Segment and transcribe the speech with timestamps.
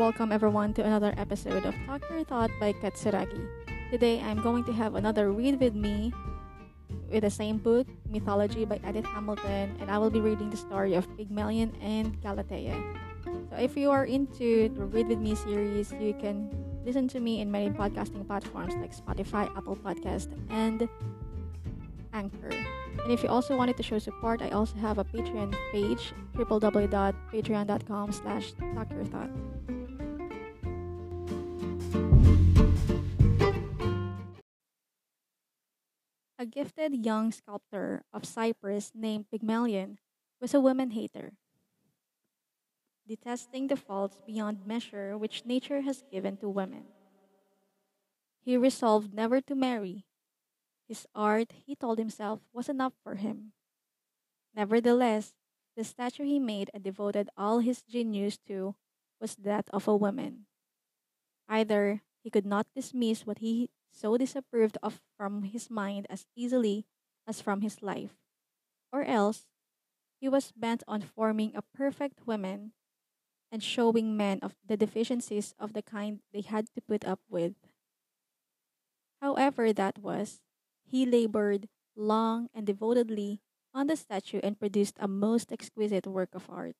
[0.00, 3.46] welcome everyone to another episode of Talk Your Thought by Katsuragi.
[3.90, 6.10] Today I'm going to have another read with me
[7.12, 10.94] with the same book, Mythology by Edith Hamilton, and I will be reading the story
[10.94, 12.80] of Pygmalion and Galatea.
[13.50, 16.48] So if you are into the Read With Me series, you can
[16.86, 20.88] listen to me in many podcasting platforms like Spotify, Apple Podcast, and
[22.14, 22.56] Anchor.
[23.04, 28.12] And if you also wanted to show support, I also have a Patreon page, www.patreon.com
[28.12, 29.79] slash talkyourthought.
[36.50, 39.98] Gifted young sculptor of Cyprus named Pygmalion
[40.40, 41.32] was a woman hater,
[43.06, 46.84] detesting the faults beyond measure which nature has given to women.
[48.42, 50.06] He resolved never to marry
[50.90, 53.52] his art, he told himself, was enough for him.
[54.56, 55.34] Nevertheless,
[55.76, 58.74] the statue he made and devoted all his genius to
[59.20, 60.46] was that of a woman.
[61.48, 66.86] Either he could not dismiss what he so disapproved of from his mind as easily
[67.26, 68.16] as from his life,
[68.92, 69.46] or else
[70.20, 72.72] he was bent on forming a perfect woman
[73.52, 77.54] and showing men of the deficiencies of the kind they had to put up with.
[79.20, 80.40] However that was,
[80.82, 83.40] he labored long and devotedly
[83.72, 86.74] on the statue and produced a most exquisite work of art.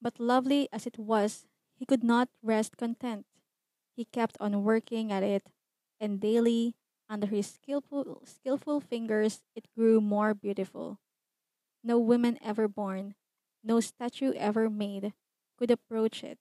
[0.00, 1.46] But lovely as it was,
[1.78, 3.24] he could not rest content.
[3.96, 5.50] He kept on working at it,
[6.00, 6.74] and daily,
[7.08, 10.98] under his skillful, skillful fingers, it grew more beautiful.
[11.84, 13.14] No woman ever born,
[13.64, 15.14] no statue ever made,
[15.56, 16.38] could approach it.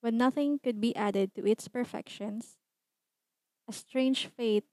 [0.00, 2.58] When nothing could be added to its perfections,
[3.68, 4.64] a strange fate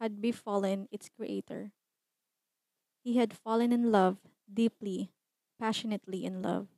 [0.00, 1.72] had befallen its creator.
[3.04, 4.18] He had fallen in love,
[4.52, 5.10] deeply,
[5.58, 6.68] passionately in love,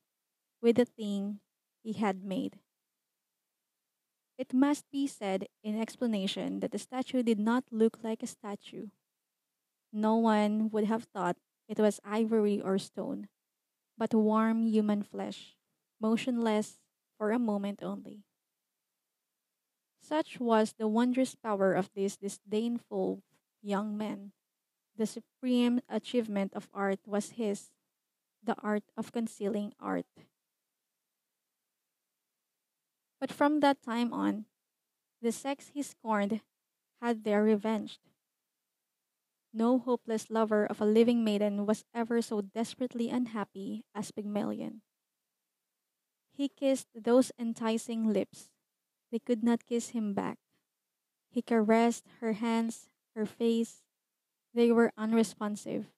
[0.60, 1.40] with the thing
[1.82, 2.58] he had made.
[4.38, 8.88] It must be said in explanation that the statue did not look like a statue.
[9.92, 11.36] No one would have thought
[11.68, 13.28] it was ivory or stone,
[13.98, 15.56] but warm human flesh,
[16.00, 16.80] motionless
[17.18, 18.24] for a moment only.
[20.00, 23.22] Such was the wondrous power of this disdainful
[23.62, 24.32] young man.
[24.96, 27.70] The supreme achievement of art was his,
[28.42, 30.06] the art of concealing art.
[33.22, 34.46] But from that time on,
[35.22, 36.40] the sex he scorned
[37.00, 38.00] had their revenge.
[39.54, 44.82] No hopeless lover of a living maiden was ever so desperately unhappy as Pygmalion.
[46.32, 48.50] He kissed those enticing lips
[49.12, 50.38] they could not kiss him back.
[51.30, 53.84] He caressed her hands, her face.
[54.52, 55.92] They were unresponsive.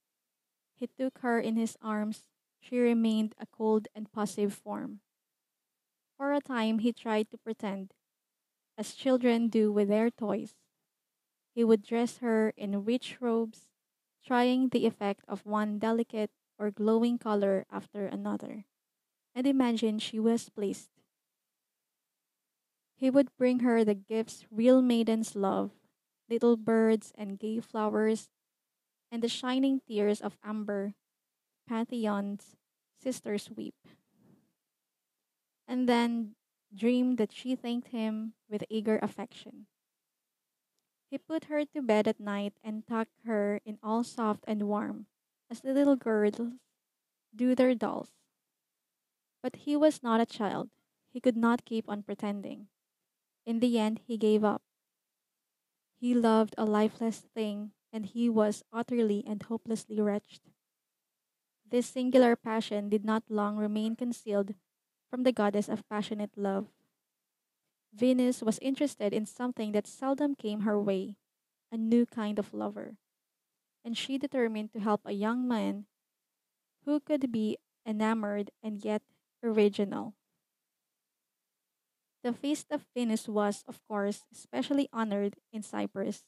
[0.74, 2.28] He took her in his arms.
[2.60, 5.00] She remained a cold and passive form.
[6.24, 7.92] For a time, he tried to pretend,
[8.78, 10.54] as children do with their toys.
[11.54, 13.68] He would dress her in rich robes,
[14.24, 18.64] trying the effect of one delicate or glowing color after another,
[19.34, 20.88] and imagine she was pleased.
[22.96, 25.72] He would bring her the gifts real maidens love
[26.30, 28.30] little birds and gay flowers,
[29.12, 30.94] and the shining tears of amber
[31.68, 32.56] Phaethon's
[32.96, 33.76] sisters weep.
[35.66, 36.36] And then
[36.74, 39.66] dreamed that she thanked him with eager affection.
[41.10, 45.06] He put her to bed at night and tucked her in all soft and warm,
[45.50, 46.40] as the little girls
[47.34, 48.10] do their dolls.
[49.42, 50.70] But he was not a child.
[51.12, 52.66] He could not keep on pretending.
[53.46, 54.62] In the end, he gave up.
[56.00, 60.40] He loved a lifeless thing, and he was utterly and hopelessly wretched.
[61.64, 64.54] This singular passion did not long remain concealed
[65.14, 66.66] from the goddess of passionate love.
[67.94, 71.14] Venus was interested in something that seldom came her way
[71.70, 72.96] a new kind of lover.
[73.84, 75.86] And she determined to help a young man
[76.84, 79.02] who could be enamored and yet
[79.40, 80.14] original.
[82.24, 86.24] The feast of Venus was, of course, especially honored in Cyprus,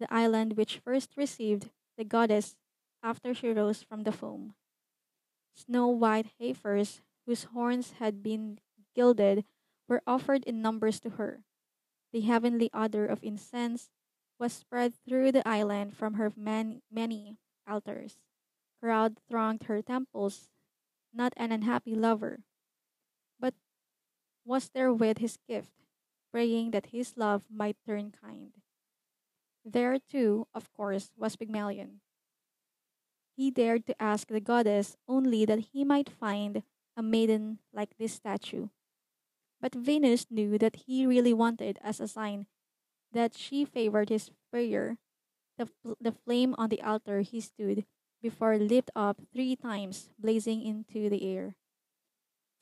[0.00, 1.68] the island which first received
[1.98, 2.56] the goddess
[3.02, 4.54] after she rose from the foam.
[5.54, 8.58] Snow white heifers, whose horns had been
[8.94, 9.44] gilded,
[9.88, 11.44] were offered in numbers to her.
[12.12, 13.90] The heavenly odor of incense
[14.38, 18.18] was spread through the island from her man- many altars.
[18.80, 20.50] Crowd thronged her temples,
[21.12, 22.44] not an unhappy lover,
[23.40, 23.54] but
[24.44, 25.72] was there with his gift,
[26.30, 28.52] praying that his love might turn kind.
[29.64, 32.00] There, too, of course, was Pygmalion.
[33.36, 36.62] He dared to ask the goddess only that he might find
[36.96, 38.68] a maiden like this statue.
[39.60, 42.46] But Venus knew that he really wanted as a sign
[43.12, 44.98] that she favored his prayer.
[45.56, 45.68] The,
[46.00, 47.84] the flame on the altar he stood
[48.20, 51.54] before leaped up three times, blazing into the air.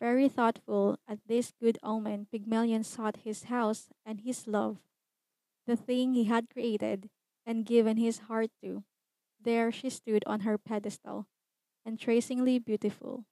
[0.01, 4.79] Very thoughtful at this good omen, Pygmalion sought his house and his love,
[5.67, 7.09] the thing he had created
[7.47, 8.83] and given his heart to.
[9.41, 11.27] There she stood on her pedestal,
[11.87, 13.25] entrancingly beautiful.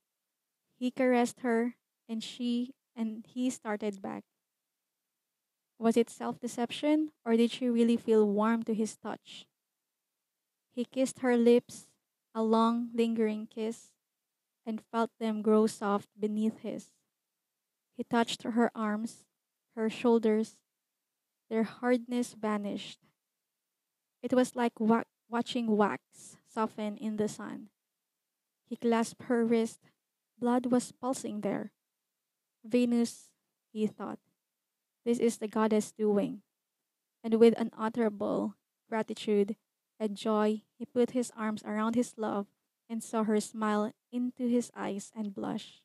[0.80, 1.76] He caressed her,
[2.08, 4.24] and she and he started back.
[5.80, 9.46] Was it self deception, or did she really feel warm to his touch?
[10.72, 11.88] He kissed her lips,
[12.34, 13.92] a long, lingering kiss,
[14.66, 16.92] and felt them grow soft beneath his.
[17.96, 19.24] He touched her arms,
[19.76, 20.56] her shoulders,
[21.50, 23.00] their hardness vanished.
[24.22, 27.68] It was like wa- watching wax soften in the sun.
[28.70, 29.80] He clasped her wrist.
[30.40, 31.72] Blood was pulsing there.
[32.64, 33.28] Venus,
[33.72, 34.18] he thought,
[35.04, 36.40] this is the goddess doing.
[37.22, 38.54] And with unutterable
[38.88, 39.56] gratitude
[39.98, 42.46] and joy, he put his arms around his love
[42.88, 45.82] and saw her smile into his eyes and blush.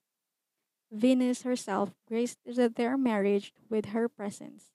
[0.89, 4.71] Venus herself graced their marriage with her presence.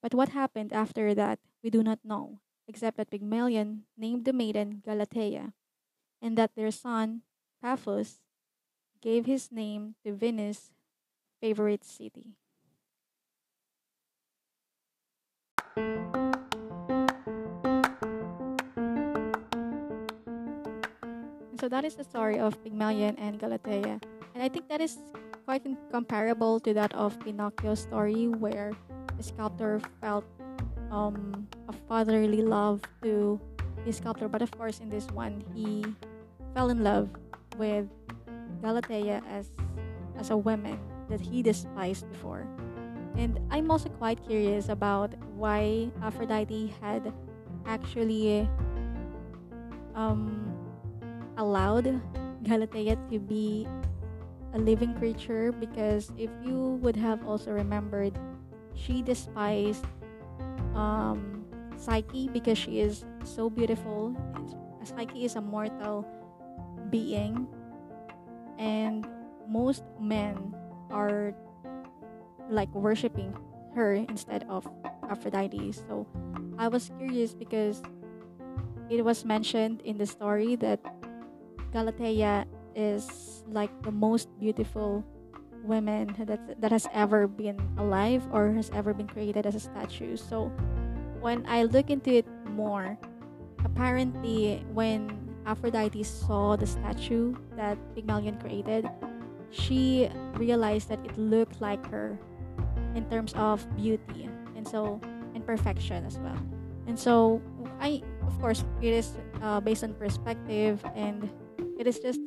[0.00, 4.82] But what happened after that, we do not know, except that Pygmalion named the maiden
[4.84, 5.52] Galatea,
[6.22, 7.22] and that their son,
[7.60, 8.21] Paphos,
[9.02, 10.70] gave his name to Venus'
[11.42, 12.38] favorite city.
[21.58, 24.02] So that is the story of Pygmalion and Galatea.
[24.34, 24.98] And I think that is
[25.46, 28.72] quite comparable to that of Pinocchio's story, where
[29.16, 30.24] the sculptor felt
[30.90, 33.38] um, a fatherly love to
[33.84, 34.26] his sculptor.
[34.26, 35.86] But of course, in this one, he
[36.54, 37.10] fell in love
[37.58, 37.86] with
[38.62, 39.50] Galatea as,
[40.16, 40.78] as a woman
[41.10, 42.46] that he despised before.
[43.16, 47.12] And I'm also quite curious about why Aphrodite had
[47.66, 48.48] actually
[49.94, 50.56] um,
[51.36, 52.00] allowed
[52.42, 53.68] Galatea to be
[54.54, 58.16] a living creature because if you would have also remembered,
[58.74, 59.84] she despised
[60.74, 61.44] um,
[61.76, 64.14] Psyche because she is so beautiful.
[64.84, 66.06] Psyche is a mortal
[66.90, 67.46] being,
[68.58, 69.06] and
[69.48, 70.54] most men
[70.90, 71.34] are
[72.48, 73.36] like worshiping
[73.74, 74.68] her instead of
[75.08, 75.72] Aphrodite.
[75.72, 76.06] So
[76.58, 77.82] I was curious because
[78.90, 80.80] it was mentioned in the story that
[81.72, 85.04] Galatea is like the most beautiful
[85.64, 90.16] woman that that has ever been alive or has ever been created as a statue.
[90.16, 90.50] So
[91.20, 92.98] when I look into it more,
[93.64, 98.88] apparently when Aphrodite saw the statue that Pygmalion created,
[99.50, 102.18] she realized that it looked like her
[102.94, 105.00] in terms of beauty and so
[105.34, 106.38] and perfection as well.
[106.86, 107.40] And so
[107.80, 111.30] I of course it is uh, based on perspective and
[111.78, 112.20] it is just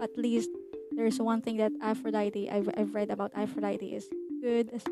[0.00, 0.50] at least
[0.92, 4.08] there's one thing that Aphrodite I've, I've read about Aphrodite is
[4.40, 4.82] good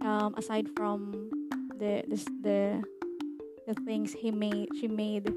[0.00, 1.30] um, aside from
[1.78, 2.82] the, the the
[3.66, 5.32] the things he made she made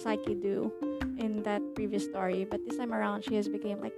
[0.00, 0.72] Psyche do
[1.20, 3.96] in that previous story but this time around she has become like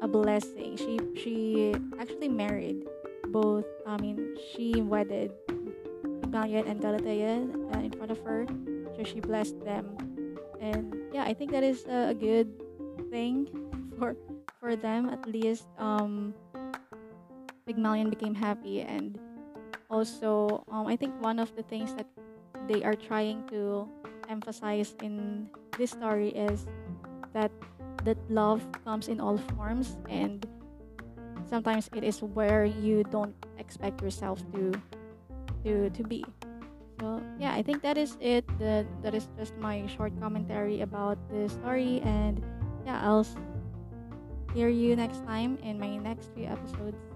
[0.00, 0.76] a blessing.
[0.76, 2.88] She she actually married
[3.28, 5.32] both I mean she wedded
[6.24, 7.44] Pygmalion and Galatea
[7.76, 8.46] uh, in front of her
[8.96, 9.92] so she blessed them.
[10.60, 12.48] And yeah I think that is a good
[13.12, 13.46] thing
[13.98, 14.16] for
[14.58, 15.12] for them.
[15.12, 16.34] At least um
[17.66, 18.80] Pygmalion became happy.
[18.80, 19.20] And
[19.90, 22.08] also um, I think one of the things that
[22.68, 23.88] they are trying to
[24.28, 26.66] emphasize in this story is
[27.32, 27.50] that
[28.04, 30.46] that love comes in all forms and
[31.48, 34.72] sometimes it is where you don't expect yourself to
[35.64, 36.24] to to be.
[37.00, 38.46] So yeah i think that is it.
[38.58, 42.42] That that is just my short commentary about the story and
[42.86, 43.26] yeah i'll
[44.54, 47.11] hear you next time in my next few episodes